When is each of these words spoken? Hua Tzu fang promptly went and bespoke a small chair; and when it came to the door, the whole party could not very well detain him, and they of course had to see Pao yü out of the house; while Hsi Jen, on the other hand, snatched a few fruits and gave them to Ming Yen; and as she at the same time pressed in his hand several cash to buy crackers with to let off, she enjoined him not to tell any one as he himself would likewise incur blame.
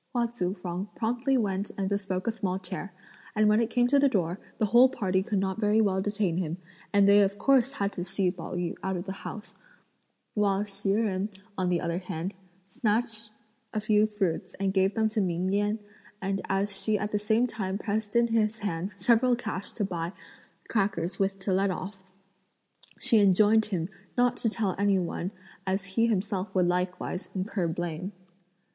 Hua 0.15 0.25
Tzu 0.25 0.55
fang 0.55 0.89
promptly 0.95 1.37
went 1.37 1.69
and 1.77 1.87
bespoke 1.87 2.25
a 2.25 2.31
small 2.31 2.57
chair; 2.57 2.91
and 3.35 3.47
when 3.47 3.59
it 3.61 3.69
came 3.69 3.85
to 3.85 3.99
the 3.99 4.09
door, 4.09 4.39
the 4.57 4.65
whole 4.65 4.89
party 4.89 5.21
could 5.21 5.37
not 5.37 5.59
very 5.59 5.79
well 5.79 6.01
detain 6.01 6.37
him, 6.37 6.57
and 6.91 7.07
they 7.07 7.21
of 7.21 7.37
course 7.37 7.73
had 7.73 7.93
to 7.93 8.03
see 8.03 8.31
Pao 8.31 8.55
yü 8.55 8.73
out 8.81 8.97
of 8.97 9.05
the 9.05 9.11
house; 9.11 9.53
while 10.33 10.63
Hsi 10.63 10.93
Jen, 10.93 11.29
on 11.55 11.69
the 11.69 11.81
other 11.81 11.99
hand, 11.99 12.33
snatched 12.65 13.29
a 13.75 13.79
few 13.79 14.07
fruits 14.07 14.55
and 14.55 14.73
gave 14.73 14.95
them 14.95 15.07
to 15.09 15.21
Ming 15.21 15.53
Yen; 15.53 15.77
and 16.19 16.41
as 16.49 16.81
she 16.81 16.97
at 16.97 17.11
the 17.11 17.19
same 17.19 17.45
time 17.45 17.77
pressed 17.77 18.15
in 18.15 18.25
his 18.29 18.57
hand 18.57 18.93
several 18.95 19.35
cash 19.35 19.71
to 19.73 19.85
buy 19.85 20.13
crackers 20.67 21.19
with 21.19 21.37
to 21.37 21.53
let 21.53 21.69
off, 21.69 21.99
she 22.97 23.19
enjoined 23.19 23.65
him 23.65 23.87
not 24.17 24.35
to 24.37 24.49
tell 24.49 24.75
any 24.79 24.97
one 24.97 25.29
as 25.67 25.85
he 25.85 26.07
himself 26.07 26.55
would 26.55 26.65
likewise 26.67 27.29
incur 27.35 27.67
blame. 27.67 28.13